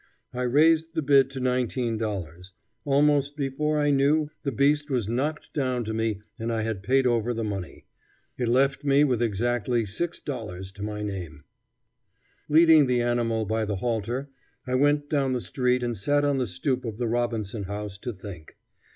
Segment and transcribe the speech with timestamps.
[0.33, 2.51] I raised the bid to $19.
[2.85, 7.05] Almost before I knew, the beast was knocked down to me and I had paid
[7.05, 7.85] over the money.
[8.35, 11.43] It left me with exactly $6 to my name.
[12.49, 14.29] Leading the animal by the halter,
[14.65, 18.11] I went down the street and sat on the stoop of the Robinson House to
[18.11, 18.57] think.